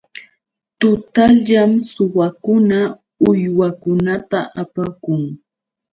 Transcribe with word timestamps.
Tutallpam 0.79 1.71
suwakuna 1.91 2.79
uywakunata 3.29 4.39
apakun. 4.61 5.21